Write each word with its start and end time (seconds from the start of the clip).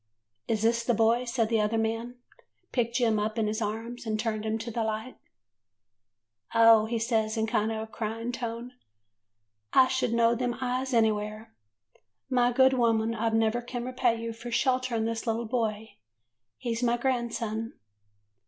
"'Is 0.47 0.63
this 0.63 0.83
the 0.83 0.95
boy?' 0.95 1.27
and 1.37 1.47
the 1.47 1.61
other 1.61 1.77
man 1.77 2.15
picked 2.71 2.95
Jem 2.95 3.19
up 3.19 3.37
in 3.37 3.45
his 3.45 3.61
arms 3.61 4.07
and 4.07 4.19
turned 4.19 4.47
him 4.47 4.57
to 4.57 4.71
the 4.71 4.83
light. 4.83 5.15
[69] 6.53 6.65
'AN 6.65 6.65
EASTER 6.65 6.73
LILY 6.73 6.81
'Oh,' 6.81 6.85
he 6.87 6.97
says 6.97 7.37
in 7.37 7.43
a 7.43 7.47
kind 7.47 7.71
o' 7.71 7.85
cryin' 7.85 8.31
tone, 8.31 8.73
'I 9.73 9.87
should 9.89 10.13
know 10.13 10.33
them 10.33 10.55
eyes 10.59 10.95
anywhere. 10.95 11.53
My 12.31 12.51
good 12.51 12.73
woman, 12.73 13.13
I 13.13 13.29
never 13.29 13.61
can 13.61 13.85
repay 13.85 14.19
you 14.19 14.33
for 14.33 14.49
shelterin' 14.49 15.05
this 15.05 15.27
little 15.27 15.45
boy. 15.45 15.97
He 16.57 16.73
's 16.73 16.81
my 16.81 16.97
grandson. 16.97 17.73